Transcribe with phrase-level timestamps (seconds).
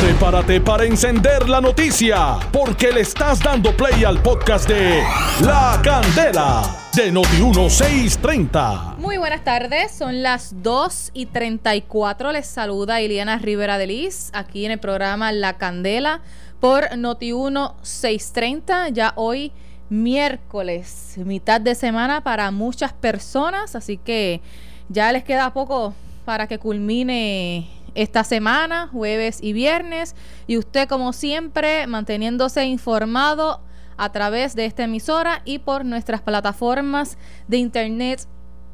[0.00, 5.02] Prepárate para encender la noticia, porque le estás dando play al podcast de
[5.42, 6.62] La Candela
[6.94, 8.96] de Noti1630.
[8.96, 12.32] Muy buenas tardes, son las 2 y 34.
[12.32, 16.22] Les saluda Iliana Rivera de Liz aquí en el programa La Candela
[16.60, 18.92] por Noti1630.
[18.92, 19.52] Ya hoy
[19.90, 24.40] miércoles, mitad de semana para muchas personas, así que
[24.88, 25.92] ya les queda poco
[26.24, 30.14] para que culmine esta semana, jueves y viernes.
[30.46, 33.60] Y usted, como siempre, manteniéndose informado
[33.96, 38.26] a través de esta emisora y por nuestras plataformas de internet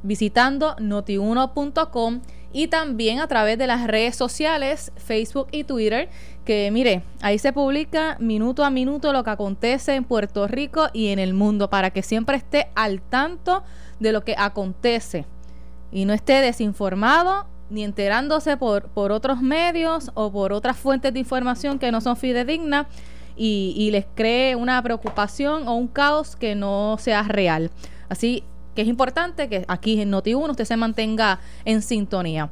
[0.02, 2.20] visitando notiuno.com
[2.52, 6.08] y también a través de las redes sociales, Facebook y Twitter,
[6.44, 11.08] que mire, ahí se publica minuto a minuto lo que acontece en Puerto Rico y
[11.08, 13.64] en el mundo para que siempre esté al tanto
[13.98, 15.26] de lo que acontece
[15.90, 21.18] y no esté desinformado ni enterándose por, por otros medios o por otras fuentes de
[21.18, 22.86] información que no son fidedignas
[23.36, 27.70] y, les cree una preocupación o un caos que no sea real.
[28.08, 32.50] Así que es importante que aquí en Noti1 usted se mantenga en sintonía.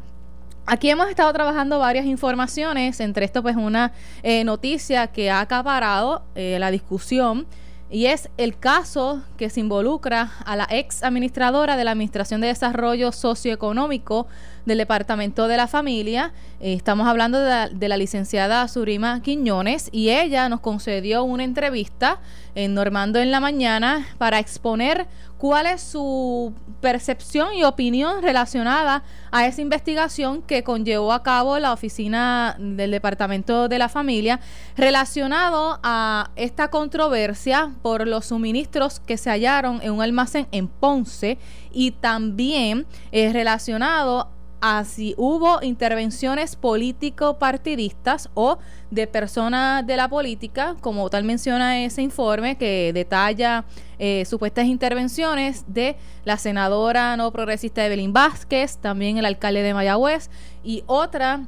[0.66, 6.22] Aquí hemos estado trabajando varias informaciones, entre esto pues una eh, noticia que ha acaparado
[6.34, 7.46] eh, la discusión
[7.94, 12.48] y es el caso que se involucra a la ex administradora de la Administración de
[12.48, 14.26] Desarrollo Socioeconómico
[14.66, 16.32] del Departamento de la Familia.
[16.58, 22.18] Eh, estamos hablando de la, licenciada Surima Quiñones y ella nos concedió una entrevista
[22.56, 25.06] en Normando en la Mañana para exponer
[25.44, 31.74] cuál es su percepción y opinión relacionada a esa investigación que conllevó a cabo la
[31.74, 34.40] oficina del Departamento de la Familia
[34.74, 41.36] relacionado a esta controversia por los suministros que se hallaron en un almacén en Ponce
[41.70, 44.30] y también es relacionado
[44.66, 48.56] a si hubo intervenciones político-partidistas o
[48.90, 53.66] de personas de la política, como tal menciona ese informe que detalla
[53.98, 60.30] eh, supuestas intervenciones de la senadora no progresista Evelyn Vázquez, también el alcalde de Mayagüez
[60.62, 61.46] y otra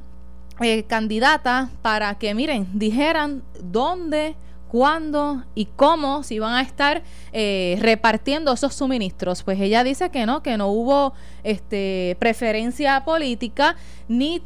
[0.61, 4.35] eh, candidata para que, miren, dijeran dónde
[4.67, 9.43] cuándo y cómo se iban a estar eh, repartiendo esos suministros.
[9.43, 11.13] Pues ella dice que no, que no hubo
[11.43, 13.75] este, preferencia política
[14.07, 14.41] ni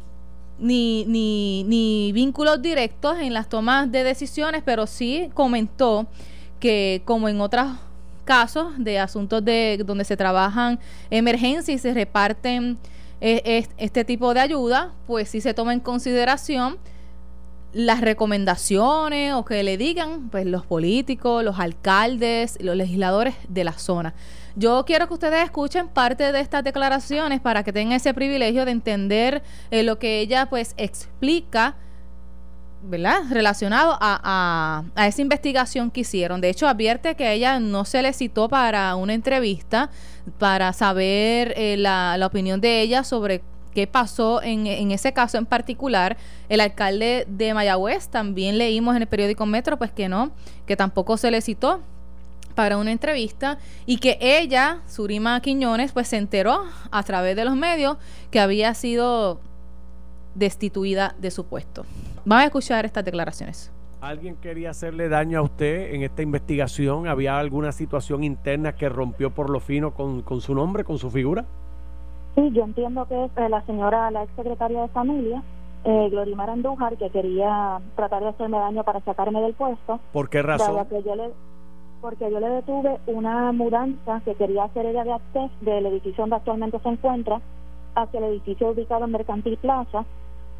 [0.58, 6.06] ni, ni, ni vínculos directos en las tomas de decisiones, pero sí comentó
[6.60, 7.66] que como en otros
[8.24, 10.78] casos de asuntos de donde se trabajan
[11.10, 12.78] emergencias y se reparten
[13.20, 16.78] eh, este tipo de ayuda, pues sí se toma en consideración
[17.72, 23.72] las recomendaciones o que le digan pues los políticos, los alcaldes, los legisladores de la
[23.72, 24.14] zona.
[24.54, 28.72] Yo quiero que ustedes escuchen parte de estas declaraciones para que tengan ese privilegio de
[28.72, 31.76] entender eh, lo que ella pues explica,
[32.82, 33.22] ¿verdad?
[33.30, 36.42] Relacionado a, a, esa investigación que hicieron.
[36.42, 39.88] De hecho, advierte que ella no se le citó para una entrevista
[40.38, 43.42] para saber eh, la, la opinión de ella sobre
[43.74, 46.16] qué pasó en, ese caso en particular.
[46.48, 50.32] El alcalde de Mayagüez también leímos en el periódico Metro, pues que no,
[50.66, 51.80] que tampoco se le citó
[52.54, 57.56] para una entrevista y que ella, Surima Quiñones, pues se enteró a través de los
[57.56, 57.96] medios
[58.30, 59.40] que había sido
[60.34, 61.84] destituida de su puesto.
[62.24, 63.70] Vamos a escuchar estas declaraciones.
[64.00, 67.06] ¿Alguien quería hacerle daño a usted en esta investigación?
[67.06, 71.08] ¿Había alguna situación interna que rompió por lo fino con, con su nombre, con su
[71.10, 71.46] figura?
[72.34, 75.42] Sí, yo entiendo que es eh, la señora, la ex secretaria de familia,
[75.84, 80.00] eh, Glorimar Andújar, que quería tratar de hacerme daño para sacarme del puesto.
[80.12, 80.86] ¿Por qué razón?
[81.04, 81.30] yo le,
[82.00, 86.36] porque yo le detuve una mudanza que quería hacer ella de acceso del edificio donde
[86.36, 87.40] actualmente se encuentra
[87.94, 90.04] hacia el edificio ubicado en Mercantil Plaza,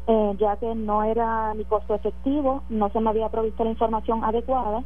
[0.07, 4.23] eh, ya que no era ni costo efectivo, no se me había provisto la información
[4.23, 4.83] adecuada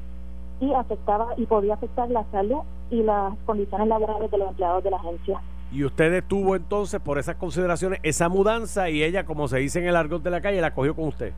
[0.62, 4.92] y afectaba y podía afectar la salud y las condiciones laborales de los empleados de
[4.92, 5.42] la agencia.
[5.72, 9.88] Y usted detuvo entonces por esas consideraciones esa mudanza y ella, como se dice en
[9.88, 11.34] el argot de la calle, la cogió con usted.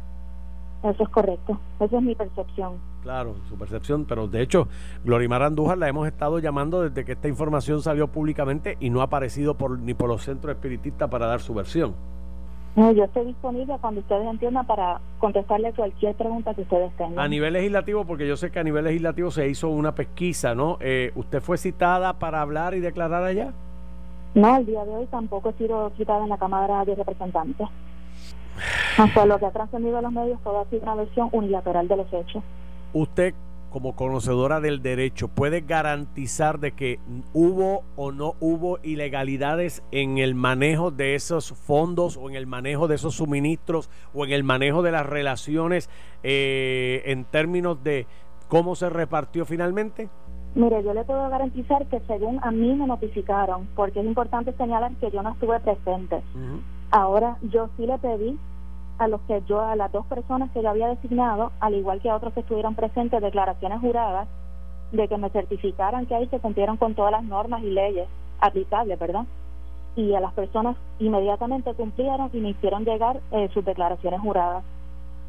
[0.84, 1.59] Eso es correcto.
[1.79, 2.78] Esa es mi percepción.
[3.03, 4.05] Claro, su percepción.
[4.05, 4.67] Pero de hecho,
[5.03, 9.05] Glorimar Andújar la hemos estado llamando desde que esta información salió públicamente y no ha
[9.05, 11.96] aparecido por, ni por los centros espiritistas para dar su versión.
[12.75, 17.20] No, yo estoy disponible cuando ustedes entiendan para contestarle cualquier pregunta que ustedes tengan.
[17.20, 20.78] A nivel legislativo, porque yo sé que a nivel legislativo se hizo una pesquisa, ¿no?
[20.79, 23.53] Eh, ¿Usted fue citada para hablar y declarar allá?
[24.35, 27.67] No, el día de hoy tampoco he sido citada en la Cámara de Representantes.
[28.97, 32.14] Hasta lo que ha trascendido los medios, todo ha sido una versión unilateral de los
[32.14, 32.43] hechos.
[32.93, 33.34] ¿Usted
[33.70, 36.99] como conocedora del derecho, puede garantizar de que
[37.34, 42.87] hubo o no hubo ilegalidades en el manejo de esos fondos o en el manejo
[42.87, 45.90] de esos suministros o en el manejo de las relaciones
[46.23, 48.08] eh, en términos de
[48.47, 50.09] cómo se repartió finalmente?
[50.55, 54.91] Mire, yo le puedo garantizar que según a mí me notificaron, porque es importante señalar
[54.96, 56.22] que yo no estuve presente.
[56.91, 58.37] Ahora yo sí le pedí
[58.97, 62.09] a los que yo, a las dos personas que yo había designado, al igual que
[62.09, 64.28] a otros que estuvieron presentes, declaraciones juradas
[64.91, 68.07] de que me certificaran que ahí se cumplieron con todas las normas y leyes
[68.40, 69.25] aplicables, ¿verdad?
[69.96, 74.63] Y a las personas inmediatamente cumplieron y me hicieron llegar eh, sus declaraciones juradas,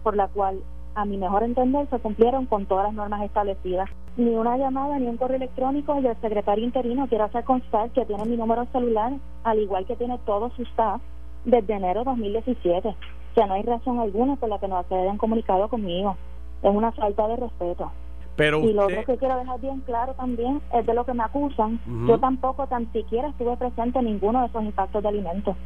[0.03, 0.61] por la cual,
[0.95, 3.89] a mi mejor entender, se cumplieron con todas las normas establecidas.
[4.17, 8.25] Ni una llamada ni un correo electrónico del secretario interino quiero hacer constar que tiene
[8.25, 9.13] mi número celular,
[9.45, 11.01] al igual que tiene todo su staff,
[11.45, 12.95] desde enero de 2017
[13.35, 16.17] que no hay razón alguna por la que no se hayan comunicado conmigo.
[16.63, 17.91] Es una falta de respeto.
[18.37, 21.23] Pero y lo otro que quiero dejar bien claro también es de lo que me
[21.23, 21.81] acusan.
[22.07, 25.57] Yo tampoco tan siquiera estuve presente en ninguno de esos impactos de alimentos.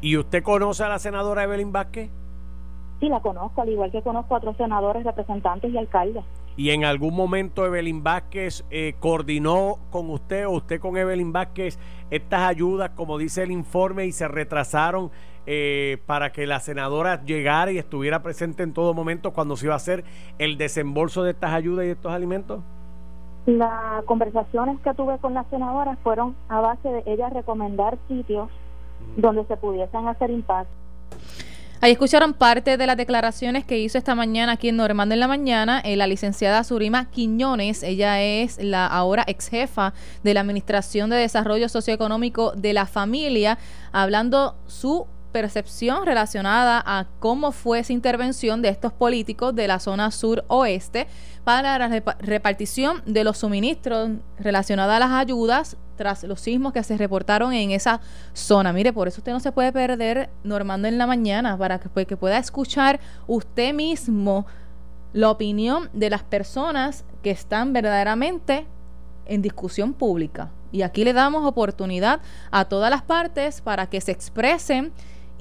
[0.00, 2.10] ¿Y usted conoce a la senadora Evelyn Vázquez?
[3.02, 6.22] Sí, la conozco, al igual que conozco a otros senadores, representantes y alcaldes.
[6.56, 11.80] ¿Y en algún momento Evelyn Vázquez eh, coordinó con usted o usted con Evelyn Vázquez
[12.12, 15.10] estas ayudas, como dice el informe, y se retrasaron
[15.46, 19.74] eh, para que la senadora llegara y estuviera presente en todo momento cuando se iba
[19.74, 20.04] a hacer
[20.38, 22.62] el desembolso de estas ayudas y de estos alimentos?
[23.46, 28.48] Las conversaciones que tuve con la senadora fueron a base de ella recomendar sitios
[29.16, 30.76] donde se pudiesen hacer impactos.
[31.84, 35.26] Ahí escucharon parte de las declaraciones que hizo esta mañana aquí en Normando en la
[35.26, 37.82] Mañana eh, la licenciada Surima Quiñones.
[37.82, 39.92] Ella es la ahora ex jefa
[40.22, 43.58] de la Administración de Desarrollo Socioeconómico de la Familia,
[43.90, 50.10] hablando su percepción relacionada a cómo fue esa intervención de estos políticos de la zona
[50.10, 51.08] sur-oeste
[51.44, 51.88] para la
[52.20, 57.70] repartición de los suministros relacionados a las ayudas tras los sismos que se reportaron en
[57.70, 58.00] esa
[58.32, 58.72] zona.
[58.72, 62.06] Mire, por eso usted no se puede perder Normando en la mañana para que, pues,
[62.06, 64.46] que pueda escuchar usted mismo
[65.12, 68.66] la opinión de las personas que están verdaderamente
[69.26, 70.50] en discusión pública.
[70.72, 72.20] Y aquí le damos oportunidad
[72.50, 74.92] a todas las partes para que se expresen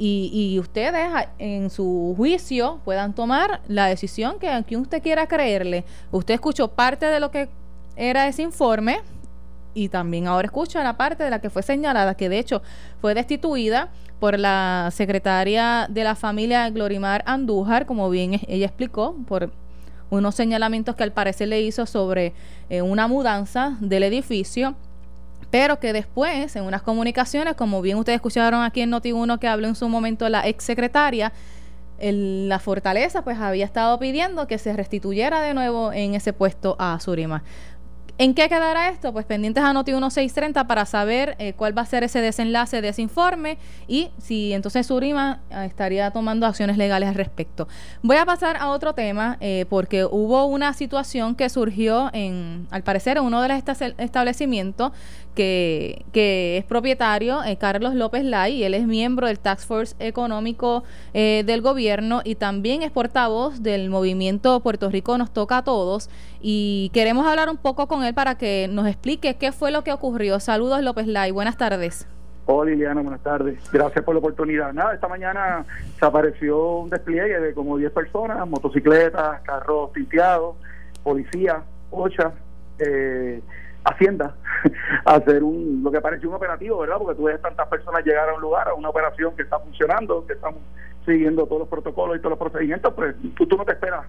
[0.03, 1.07] y, ustedes
[1.37, 5.85] en su juicio puedan tomar la decisión que a usted quiera creerle.
[6.11, 7.49] Usted escuchó parte de lo que
[7.95, 9.01] era ese informe
[9.75, 12.63] y también ahora escucha la parte de la que fue señalada, que de hecho
[12.99, 13.89] fue destituida
[14.19, 19.51] por la secretaria de la familia Glorimar Andújar, como bien ella explicó, por
[20.09, 22.33] unos señalamientos que al parecer le hizo sobre
[22.69, 24.75] eh, una mudanza del edificio
[25.51, 29.67] pero que después, en unas comunicaciones, como bien ustedes escucharon aquí en Noti1 que habló
[29.67, 31.33] en su momento la ex secretaria,
[32.01, 36.99] la fortaleza pues había estado pidiendo que se restituyera de nuevo en ese puesto a
[36.99, 37.43] Surima.
[38.21, 39.11] ¿En qué quedará esto?
[39.13, 42.89] Pues pendientes a Noti 1630 para saber eh, cuál va a ser ese desenlace de
[42.89, 43.57] ese informe
[43.87, 47.67] y si entonces Surima eh, estaría tomando acciones legales al respecto.
[48.03, 52.83] Voy a pasar a otro tema eh, porque hubo una situación que surgió en, al
[52.83, 54.91] parecer, en uno de los establecimientos
[55.33, 60.83] que, que es propietario, Carlos López Lai, él es miembro del Task Force Económico
[61.13, 66.09] del gobierno y también es portavoz del movimiento Puerto Rico Nos Toca a Todos
[66.41, 69.93] y queremos hablar un poco con él para que nos explique qué fue lo que
[69.93, 70.39] ocurrió.
[70.39, 72.07] Saludos López Lai, buenas tardes.
[72.45, 73.59] Hola Liliana, buenas tardes.
[73.71, 74.73] Gracias por la oportunidad.
[74.73, 75.63] Nada, esta mañana
[75.99, 80.55] se apareció un despliegue de como 10 personas, motocicletas, carros tinteados,
[81.03, 82.33] policía, OCHA,
[82.79, 83.41] eh,
[83.83, 84.35] Hacienda,
[85.05, 86.97] hacer un, lo que parece un operativo, ¿verdad?
[86.99, 90.25] Porque tú ves tantas personas llegar a un lugar, a una operación que está funcionando,
[90.27, 90.61] que estamos
[91.05, 94.05] siguiendo todos los protocolos y todos los procedimientos, pues tú, tú no te esperas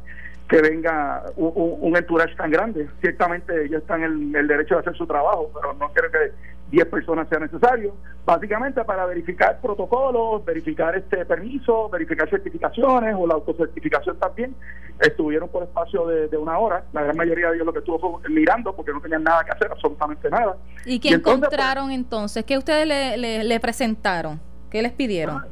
[0.49, 2.89] que venga un, un, entourage tan grande.
[3.01, 6.33] Ciertamente ellos están en el, derecho de hacer su trabajo, pero no creo que
[6.71, 7.95] 10 personas sea necesario,
[8.25, 14.55] básicamente para verificar protocolos, verificar este permiso, verificar certificaciones o la autocertificación también.
[14.99, 18.31] Estuvieron por espacio de, una hora, la gran mayoría de ellos lo que estuvo fue
[18.31, 20.57] mirando porque no tenían nada que hacer, absolutamente nada.
[20.85, 22.45] ¿Y qué encontraron pues, entonces?
[22.45, 24.41] ¿Qué ustedes le, le, presentaron?
[24.71, 25.43] ¿Qué les pidieron?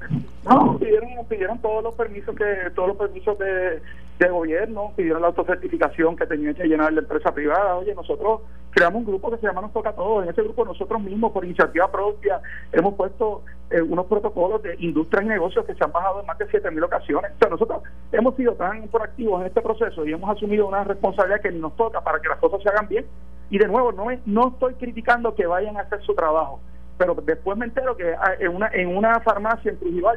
[0.48, 3.82] No, pidieron, pidieron todos los permisos que todos los permisos de
[4.26, 7.76] de gobierno, pidieron la autocertificación que tenía que llenar la empresa privada.
[7.76, 10.24] Oye, nosotros creamos un grupo que se llama Nos Toca a Todos.
[10.24, 12.40] En ese grupo nosotros mismos, por iniciativa propia,
[12.72, 16.38] hemos puesto eh, unos protocolos de industria y negocios que se han bajado en más
[16.38, 17.32] de 7.000 ocasiones.
[17.34, 21.40] O sea, nosotros hemos sido tan proactivos en este proceso y hemos asumido una responsabilidad
[21.40, 23.06] que nos toca para que las cosas se hagan bien.
[23.48, 26.60] Y de nuevo, no, no estoy criticando que vayan a hacer su trabajo
[27.00, 30.10] pero después me entero que ah, en una en una farmacia en Trujillo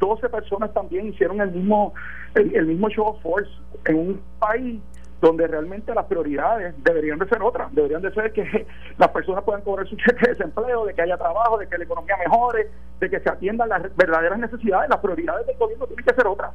[0.00, 1.94] 12 personas también hicieron el mismo
[2.34, 3.48] el, mismo show of force
[3.84, 4.82] en un país
[5.20, 8.66] donde realmente las prioridades deberían de ser otras, deberían de ser que
[8.98, 11.84] las personas puedan cobrar su cheque de desempleo, de que haya trabajo, de que la
[11.84, 16.14] economía mejore, de que se atiendan las verdaderas necesidades, las prioridades del gobierno tienen que
[16.14, 16.50] ser otras.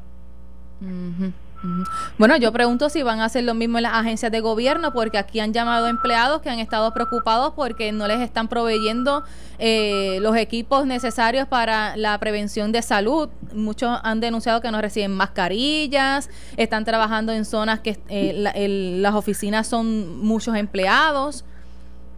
[2.17, 5.17] Bueno, yo pregunto si van a hacer lo mismo en las agencias de gobierno, porque
[5.17, 9.23] aquí han llamado empleados que han estado preocupados porque no les están proveyendo
[9.57, 13.29] eh, los equipos necesarios para la prevención de salud.
[13.53, 19.67] Muchos han denunciado que no reciben mascarillas, están trabajando en zonas que eh, las oficinas
[19.67, 21.45] son muchos empleados.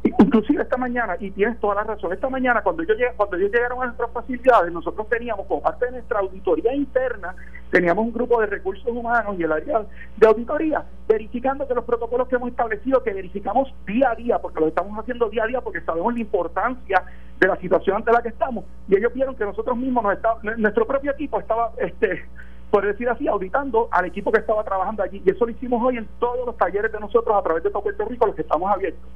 [0.03, 3.81] Inclusive esta mañana, y tienes toda la razón, esta mañana cuando yo cuando ellos llegaron
[3.83, 7.35] a nuestras facilidades, nosotros teníamos como parte de nuestra auditoría interna,
[7.71, 9.85] teníamos un grupo de recursos humanos y el área
[10.17, 14.59] de auditoría verificando que los protocolos que hemos establecido, que verificamos día a día, porque
[14.59, 17.03] lo estamos haciendo día a día porque sabemos la importancia
[17.39, 20.85] de la situación ante la que estamos, y ellos vieron que nosotros mismos, nos nuestro
[20.85, 22.23] propio equipo estaba, este
[22.69, 25.97] por decir así, auditando al equipo que estaba trabajando allí, y eso lo hicimos hoy
[25.97, 28.71] en todos los talleres de nosotros a través de todo Puerto Rico, los que estamos
[28.71, 29.09] abiertos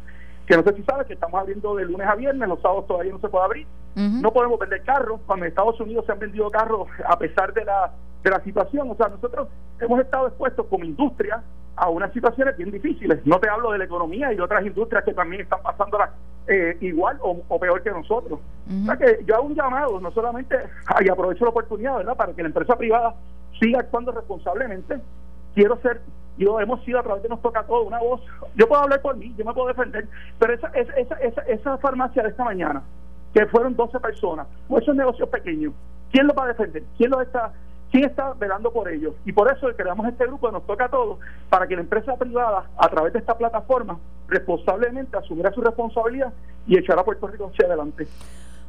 [0.46, 3.12] que no sé si sabes que estamos abriendo de lunes a viernes, los sábados todavía
[3.12, 3.68] no se puede abrir.
[3.96, 7.64] No podemos vender carros, cuando en Estados Unidos se han vendido carros a pesar de
[7.64, 7.92] la,
[8.24, 8.92] de la situación.
[8.92, 9.48] O sea, nosotros
[9.80, 11.42] hemos estado expuestos como industria
[11.78, 13.26] a unas situaciones bien difíciles.
[13.26, 16.10] No te hablo de la economía y de otras industrias que también están pasándolas
[16.48, 18.40] eh, igual o, peor que nosotros.
[18.68, 20.58] O sea que yo hago un llamado, no solamente,
[21.04, 23.16] y aprovecho la oportunidad, ¿verdad?, para que la empresa privada
[23.60, 25.00] siga actuando responsablemente.
[25.54, 26.02] Quiero ser
[26.38, 28.22] yo hemos sido a través de nos toca todo una voz.
[28.56, 30.08] Yo puedo hablar por mí yo me puedo defender
[30.40, 32.84] pero esa esa esa, esa farmacia de esta mañana
[33.34, 35.74] que fueron 12 personas o esos negocios pequeños
[36.12, 37.52] quién los va a defender quién los está
[37.92, 41.20] quién está velando por ellos y por eso creamos este grupo nos toca a todos
[41.50, 46.34] para que la empresa privada a través de esta plataforma responsablemente asumiera su responsabilidad
[46.68, 48.08] y echara a Puerto Rico hacia adelante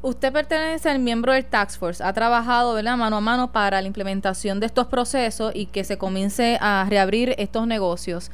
[0.02, 2.96] Usted pertenece al miembro del Tax Force, ha trabajado ¿verdad?
[2.96, 7.34] mano a mano para la implementación de estos procesos y que se comience a reabrir
[7.38, 8.30] estos negocios.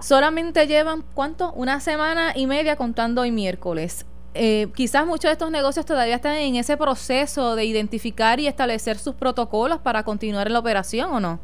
[0.00, 1.52] Solamente llevan, ¿cuánto?
[1.52, 4.06] Una semana y media contando hoy miércoles.
[4.34, 8.96] Eh, quizás muchos de estos negocios todavía están en ese proceso de identificar y establecer
[8.96, 11.40] sus protocolos para continuar la operación o no.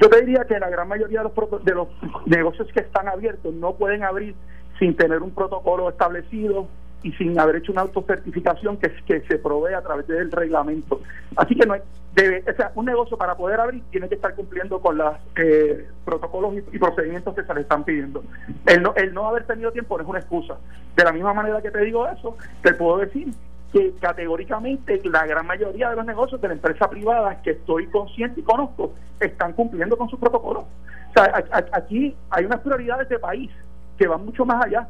[0.00, 1.88] Yo te diría que la gran mayoría de los, de los
[2.24, 4.34] negocios que están abiertos no pueden abrir
[4.78, 6.68] sin tener un protocolo establecido,
[7.02, 11.00] y sin haber hecho una autocertificación que, que se provee a través del reglamento.
[11.36, 11.80] Así que no hay,
[12.14, 15.88] debe, o sea, un negocio para poder abrir tiene que estar cumpliendo con los eh,
[16.04, 18.22] protocolos y, procedimientos que se le están pidiendo.
[18.66, 20.56] El no, el no haber tenido tiempo no es una excusa.
[20.96, 23.28] De la misma manera que te digo eso, te puedo decir
[23.72, 28.40] que categóricamente la gran mayoría de los negocios de la empresa privada que estoy consciente
[28.40, 30.64] y conozco están cumpliendo con sus protocolos.
[30.64, 33.50] O sea, aquí hay unas prioridades de país
[33.96, 34.88] que van mucho más allá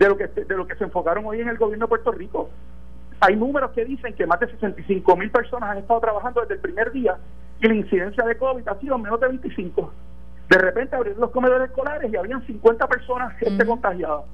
[0.00, 2.48] de lo que de lo que se enfocaron hoy en el gobierno de Puerto Rico.
[3.20, 6.60] Hay números que dicen que más de 65 mil personas han estado trabajando desde el
[6.60, 7.18] primer día
[7.60, 9.92] y la incidencia de COVID ha sido menos de 25.
[10.48, 14.24] De repente abrieron los comedores escolares y habían 50 personas gente contagiadas.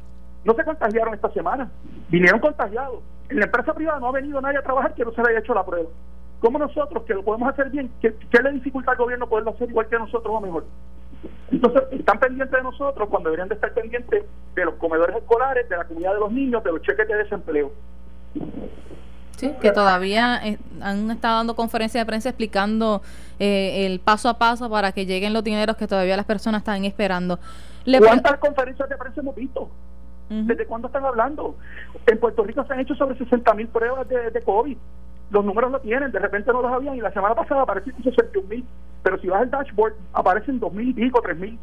[0.45, 1.69] No se contagiaron esta semana,
[2.09, 3.03] vinieron contagiados.
[3.29, 5.41] En la empresa privada no ha venido nadie a trabajar que no se le haya
[5.41, 5.89] hecho la prueba.
[6.39, 9.69] ¿Cómo nosotros, que lo podemos hacer bien, qué, qué le dificulta al gobierno poderlo hacer
[9.69, 10.65] igual que nosotros o mejor?
[11.51, 15.77] Entonces, están pendientes de nosotros cuando deberían de estar pendientes de los comedores escolares, de
[15.77, 17.73] la comunidad de los niños, de los cheques de desempleo.
[19.37, 23.03] Sí, que todavía eh, han estado dando conferencias de prensa explicando
[23.39, 26.85] eh, el paso a paso para que lleguen los dineros que todavía las personas están
[26.85, 27.39] esperando.
[27.99, 29.71] ¿Cuántas conferencias de prensa hemos visto?
[30.29, 31.57] ¿Desde cuándo están hablando?
[32.07, 34.77] En Puerto Rico se han hecho sobre 60 mil pruebas de, de COVID
[35.31, 38.49] los números lo tienen, de repente no los habían y la semana pasada aparecieron 61
[38.49, 38.65] mil,
[39.03, 41.59] pero si vas al dashboard aparecen dos mil y pico, tres mil.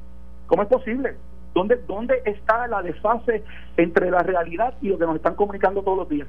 [0.47, 1.15] ¿Cómo es posible?
[1.53, 3.43] ¿Dónde, ¿Dónde está la desfase
[3.77, 6.27] entre la realidad y lo que nos están comunicando todos los días?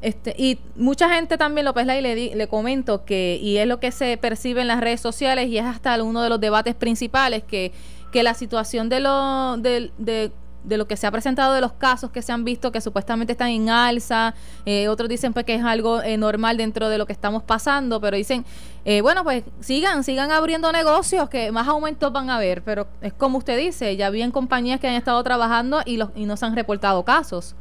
[0.00, 3.90] este, y mucha gente también, López Lai, le, le comento que, y es lo que
[3.90, 7.72] se percibe en las redes sociales y es hasta uno de los debates principales, que,
[8.12, 10.30] que la situación de, lo, de, de
[10.64, 13.32] de lo que se ha presentado de los casos que se han visto que supuestamente
[13.32, 14.34] están en alza,
[14.66, 18.00] eh, otros dicen pues que es algo eh, normal dentro de lo que estamos pasando,
[18.00, 18.44] pero dicen,
[18.84, 23.12] eh, bueno, pues sigan, sigan abriendo negocios que más aumentos van a haber, pero es
[23.12, 26.46] como usted dice, ya habían compañías que han estado trabajando y, los, y no se
[26.46, 27.54] han reportado casos.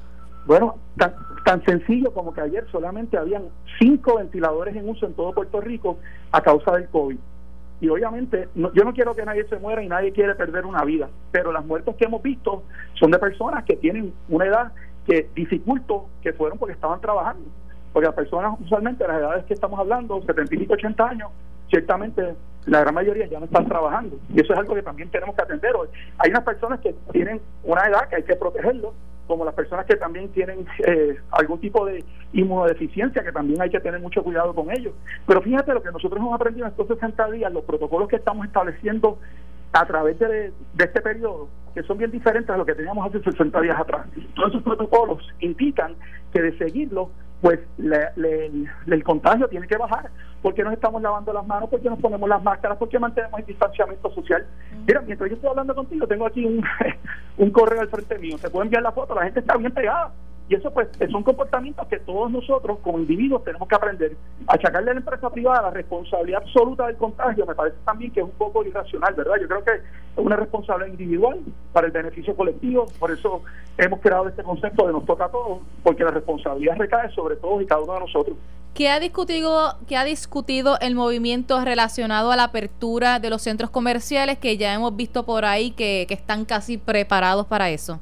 [0.45, 1.13] Bueno, tan,
[1.43, 3.43] tan sencillo como que ayer solamente habían
[3.79, 5.99] cinco ventiladores en uso en todo Puerto Rico
[6.31, 7.17] a causa del COVID
[7.79, 11.10] y obviamente yo no quiero que nadie se muera y nadie quiere perder una vida,
[11.31, 14.72] pero las muertes que hemos visto son de personas que tienen una edad
[15.05, 17.46] que dificultó que fueron porque estaban trabajando.
[17.93, 21.31] Porque las personas, usualmente, las edades que estamos hablando, 75, 80 años,
[21.69, 24.19] ciertamente la gran mayoría ya no están trabajando.
[24.34, 25.88] Y eso es algo que también tenemos que atender hoy.
[26.17, 28.93] Hay unas personas que tienen una edad que hay que protegerlos,
[29.27, 32.03] como las personas que también tienen eh, algún tipo de
[32.34, 34.93] inmunodeficiencia, que también hay que tener mucho cuidado con ellos.
[35.25, 38.46] Pero fíjate lo que nosotros hemos aprendido en estos 60 días, los protocolos que estamos
[38.48, 39.19] estableciendo
[39.74, 40.27] a través de,
[40.74, 44.07] de este periodo, que son bien diferentes a lo que teníamos hace 60 días atrás.
[44.36, 45.96] Todos esos protocolos indican
[46.34, 50.10] que de seguirlo, pues el contagio tiene que bajar.
[50.41, 51.70] porque nos estamos lavando las manos?
[51.70, 52.77] porque nos ponemos las máscaras?
[52.77, 54.46] porque mantenemos el distanciamiento social?
[54.88, 56.63] Mira, mientras yo estoy hablando contigo, tengo aquí un,
[57.38, 58.38] un correo al frente mío.
[58.38, 60.12] Se puede enviar la foto, la gente está bien pegada.
[60.49, 64.15] Y eso pues son comportamientos que todos nosotros como individuos tenemos que aprender.
[64.47, 68.25] Achacarle a la empresa privada la responsabilidad absoluta del contagio me parece también que es
[68.25, 69.35] un poco irracional, ¿verdad?
[69.41, 69.81] Yo creo que es
[70.15, 71.39] una responsabilidad individual
[71.73, 73.43] para el beneficio colectivo, por eso
[73.77, 77.61] hemos creado este concepto de nos toca a todos, porque la responsabilidad recae sobre todos
[77.61, 78.37] y cada uno de nosotros.
[78.73, 83.69] ¿Qué ha discutido, qué ha discutido el movimiento relacionado a la apertura de los centros
[83.69, 87.99] comerciales que ya hemos visto por ahí que están casi preparados para eso?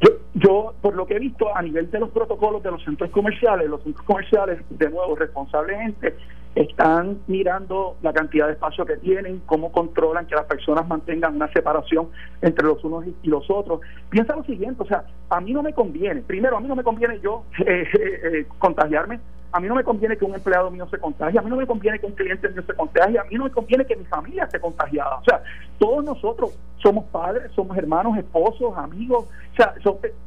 [0.00, 3.10] Yo, yo, por lo que he visto a nivel de los protocolos de los centros
[3.10, 6.14] comerciales, los centros comerciales, de nuevo, responsablemente,
[6.54, 11.50] están mirando la cantidad de espacio que tienen, cómo controlan que las personas mantengan una
[11.52, 12.08] separación
[12.42, 13.80] entre los unos y los otros.
[14.10, 16.82] Piensa lo siguiente, o sea, a mí no me conviene, primero, a mí no me
[16.82, 20.86] conviene yo eh, eh, eh, contagiarme a mí no me conviene que un empleado mío
[20.90, 23.34] se contagie, a mí no me conviene que un cliente mío se contagie, a mí
[23.36, 25.16] no me conviene que mi familia esté contagiada.
[25.16, 25.42] O sea,
[25.78, 29.74] todos nosotros somos padres, somos hermanos, esposos, amigos, o sea,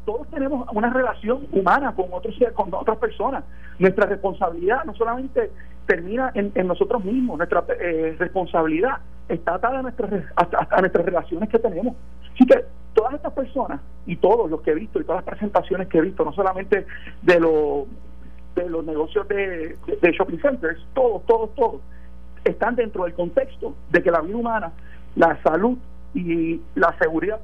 [0.06, 3.44] todos tenemos una relación humana con otros con otras personas.
[3.78, 5.52] Nuestra responsabilidad no solamente
[5.86, 9.00] termina en, nosotros mismos, nuestra eh, responsabilidad
[9.30, 11.96] está atada a nuestras, a nuestras relaciones que tenemos.
[12.34, 15.88] Así que todas estas personas y todos los que he visto y todas las presentaciones
[15.88, 16.86] que he visto, no solamente
[17.22, 17.86] de los
[18.56, 19.78] de los negocios de,
[20.18, 21.82] shopping centers, todos, todos, todos,
[22.44, 24.72] están dentro del contexto de que la vida humana,
[25.16, 25.78] la salud
[26.14, 27.40] y la seguridad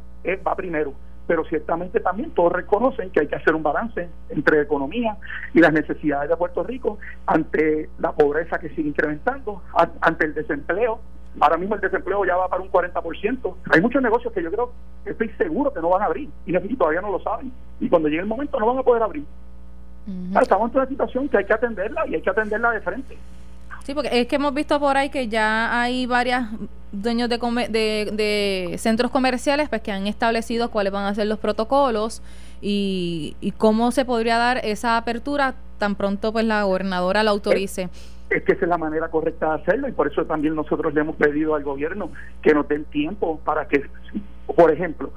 [0.46, 0.94] va primero.
[1.28, 5.18] Pero ciertamente también todos reconocen que hay que hacer un balance entre economía
[5.54, 9.62] y las necesidades de Puerto Rico ante la pobreza que sigue incrementando,
[10.02, 11.00] ante el desempleo.
[11.40, 13.56] Ahora mismo el desempleo ya va para un 40%.
[13.72, 14.72] Hay muchos negocios que yo creo,
[15.06, 17.52] estoy seguro que no van a abrir y todavía no lo saben.
[17.82, 19.26] Y cuando llegue el momento no van a poder abrir
[20.42, 23.18] estamos en una situación que hay que atenderla y hay que atenderla de frente.
[23.84, 26.50] Sí, porque es que hemos visto por ahí que ya hay varias
[26.92, 32.22] dueños de, de, centros comerciales pues que han establecido cuáles van a ser los protocolos
[32.62, 37.90] y, cómo se podría dar esa apertura tan pronto pues la gobernadora la autorice.
[38.30, 41.02] Es, que esa es la manera correcta de hacerlo y por eso también nosotros le
[41.02, 42.12] hemos pedido al gobierno
[42.42, 43.84] que nos den tiempo para que,
[44.56, 45.12] por ejemplo,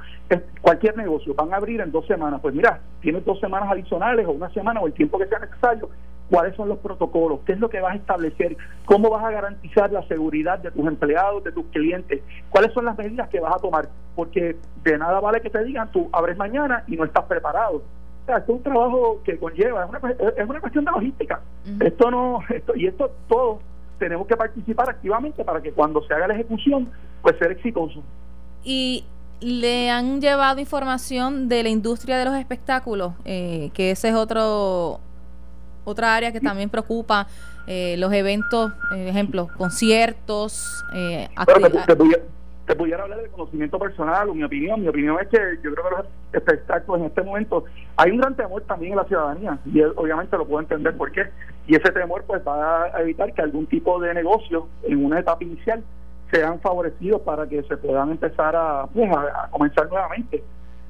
[0.60, 4.32] cualquier negocio van a abrir en dos semanas, pues mira, tienes dos semanas adicionales o
[4.32, 5.90] una semana o el tiempo que sea necesario,
[6.30, 9.90] cuáles son los protocolos, qué es lo que vas a establecer, cómo vas a garantizar
[9.90, 13.58] la seguridad de tus empleados, de tus clientes, cuáles son las medidas que vas a
[13.58, 17.82] tomar, porque de nada vale que te digan tú abres mañana y no estás preparado.
[18.30, 21.40] Sea, esto es un trabajo que conlleva, es una, es una cuestión de logística.
[21.80, 23.58] Esto no, esto, y esto todos
[23.98, 26.88] tenemos que participar activamente para que cuando se haga la ejecución,
[27.22, 28.04] pues ser exitoso.
[28.62, 29.04] Y
[29.40, 35.00] le han llevado información de la industria de los espectáculos, eh, que ese es otro
[35.84, 37.26] otra área que también preocupa
[37.66, 41.28] eh, los eventos, eh, ejemplo, conciertos, eh,
[42.70, 44.80] te, pudiera, hablar de conocimiento personal o mi opinión.
[44.80, 47.64] Mi opinión es que yo creo que los espectáculos en este momento
[47.96, 51.24] hay un gran temor también en la ciudadanía y obviamente lo puedo entender por qué.
[51.66, 55.42] Y ese temor pues va a evitar que algún tipo de negocio en una etapa
[55.42, 55.82] inicial
[56.30, 59.10] sean favorecidos para que se puedan empezar a, pues,
[59.50, 60.42] comenzar nuevamente.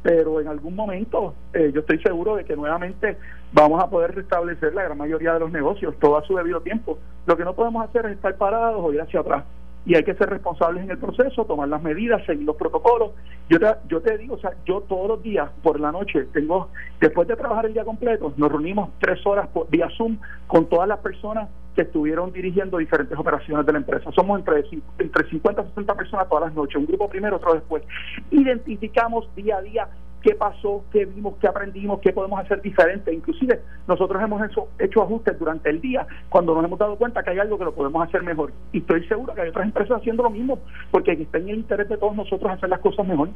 [0.02, 3.16] Pero en algún momento eh, yo estoy seguro de que nuevamente
[3.52, 6.98] vamos a poder restablecer la gran mayoría de los negocios, todo a su debido tiempo.
[7.26, 9.44] Lo que no podemos hacer es estar parados o ir hacia atrás
[9.86, 13.12] y hay que ser responsables en el proceso, tomar las medidas, seguir los protocolos.
[13.48, 16.68] Yo te, yo te digo, o sea, yo todos los días por la noche tengo,
[17.00, 20.86] después de trabajar el día completo, nos reunimos tres horas por, vía Zoom con todas
[20.86, 24.10] las personas que estuvieron dirigiendo diferentes operaciones de la empresa.
[24.12, 24.64] Somos entre,
[24.98, 27.82] entre 50 y 60 personas todas las noches, un grupo primero, otro después.
[28.30, 29.88] Identificamos día a día
[30.22, 33.12] qué pasó, qué vimos, qué aprendimos, qué podemos hacer diferente.
[33.12, 37.30] Inclusive nosotros hemos hecho, hecho, ajustes durante el día cuando nos hemos dado cuenta que
[37.30, 38.52] hay algo que lo podemos hacer mejor.
[38.72, 40.58] Y estoy seguro que hay otras empresas haciendo lo mismo,
[40.90, 43.30] porque está en el interés de todos nosotros hacer las cosas mejor,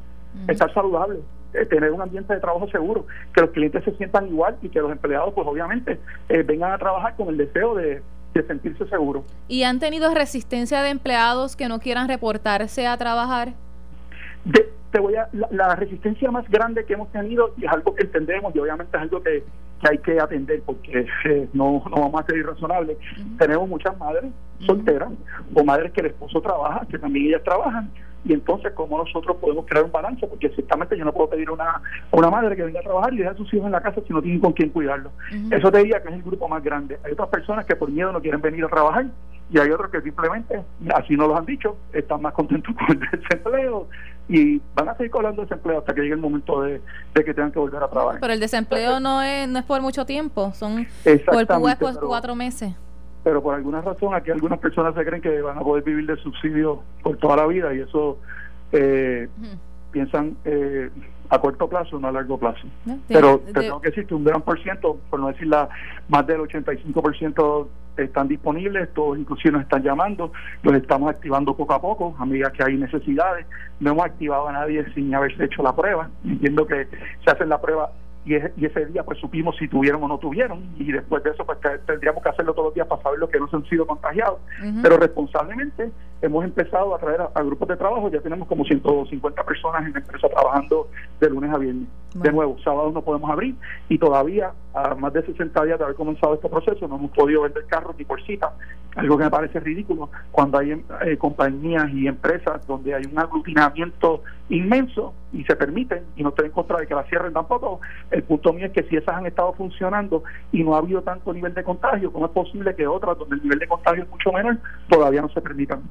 [0.49, 1.21] estar saludable,
[1.55, 4.81] eh, tener un ambiente de trabajo seguro, que los clientes se sientan igual y que
[4.81, 8.03] los empleados pues obviamente eh, vengan a trabajar con el deseo de,
[8.49, 9.23] sentirse seguros.
[9.47, 13.55] ¿Y han tenido resistencia de empleados que no quieran reportarse a trabajar?
[14.53, 18.55] Te voy a, la, resistencia más grande que hemos tenido, y es algo que entendemos,
[18.55, 19.43] y obviamente es algo que,
[19.81, 22.97] que hay que atender porque eh, no, no vamos a ser irrazonables.
[23.39, 24.31] Tenemos muchas madres
[24.67, 25.11] solteras
[25.53, 27.91] o madres que el esposo trabaja, que también ellas trabajan
[28.25, 31.53] y entonces cómo nosotros podemos crear un balance porque ciertamente yo no puedo pedir a
[31.53, 34.01] una, una madre que venga a trabajar y deje a sus hijos en la casa
[34.07, 35.13] si no tienen con quién cuidarlos.
[35.51, 36.99] Eso te diría que es el grupo más grande.
[37.05, 39.07] Hay otras personas que por miedo no quieren venir a trabajar
[39.51, 40.63] y hay otros que simplemente,
[40.95, 43.89] así no los han dicho, están más contentos con el desempleo
[44.29, 46.81] y van a seguir cobrando desempleo hasta que llegue el momento de,
[47.15, 48.21] que tengan que volver a trabajar.
[48.21, 50.87] Pero el desempleo no es, no es por mucho tiempo, son
[51.27, 51.47] por,
[51.79, 52.75] por cuatro meses
[53.25, 56.17] pero por alguna razón aquí algunas personas se creen que van a poder vivir de
[56.19, 58.19] subsidio por toda la vida y eso
[58.71, 59.29] eh,
[59.91, 60.91] piensan eh,
[61.31, 62.67] a corto plazo, no a largo plazo.
[63.09, 65.69] pero tengo que decir que un gran por ciento, por no decir la,
[66.09, 71.81] más del 85% están disponibles, todos inclusive nos están llamando, los estamos activando poco a
[71.81, 73.47] poco, amigas que hay necesidades,
[73.81, 76.87] no hemos activado a nadie sin haberse hecho la prueba, entiendo que
[77.25, 77.91] se hacen la prueba
[78.27, 81.59] y, ese día pues supimos si tuvieron o no tuvieron y después de eso pues
[81.87, 84.41] tendríamos que hacerlo todos los días para saber los que no se han sido contagiados.
[84.83, 85.91] Pero responsablemente
[86.25, 89.99] hemos empezado a traer a, grupos de trabajo ya tenemos como 150 personas en la
[89.99, 90.89] empresa trabajando
[91.21, 91.89] de lunes a viernes.
[92.15, 93.55] De nuevo sábados no podemos abrir
[93.89, 97.43] y todavía a más de 60 días de haber comenzado este proceso no hemos podido
[97.43, 98.53] vender carros ni por cita
[98.97, 100.73] algo que me parece ridículo cuando hay
[101.05, 106.47] eh, compañías y empresas donde hay un aglutinamiento inmenso y se permiten y no estoy
[106.47, 107.81] en contra de que la cierren tampoco.
[108.11, 111.33] El punto mío es que si esas han estado funcionando y no ha habido tanto
[111.33, 114.33] nivel de contagio, ¿cómo es posible que otras, donde el nivel de contagio es mucho
[114.33, 114.59] menor,
[114.89, 115.83] todavía no se permitan?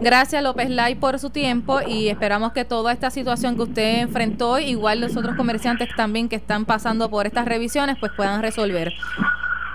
[0.00, 4.58] Gracias López Lai por su tiempo y esperamos que toda esta situación que usted enfrentó,
[4.58, 8.92] igual los otros comerciantes también que están pasando por estas revisiones, pues puedan resolver.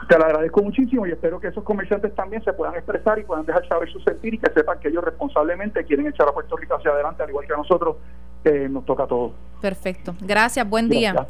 [0.07, 3.45] Te lo agradezco muchísimo y espero que esos comerciantes también se puedan expresar y puedan
[3.45, 6.75] dejar saber su sentir y que sepan que ellos responsablemente quieren echar a Puerto Rico
[6.75, 7.97] hacia adelante, al igual que a nosotros,
[8.43, 9.31] eh, nos toca a todos.
[9.61, 10.15] Perfecto.
[10.21, 11.27] Gracias, buen día.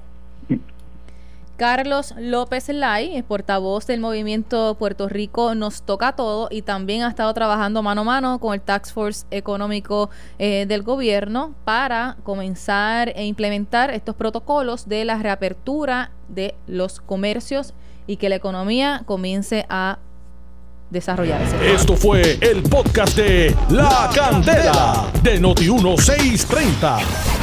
[1.57, 7.31] Carlos López Lai, portavoz del movimiento Puerto Rico Nos Toca Todo y también ha estado
[7.33, 13.25] trabajando mano a mano con el Tax Force Económico eh, del gobierno para comenzar e
[13.25, 17.73] implementar estos protocolos de la reapertura de los comercios
[18.07, 19.99] y que la economía comience a
[20.89, 21.73] desarrollarse.
[21.73, 27.42] Esto fue el podcast de La Candela de Noti1630.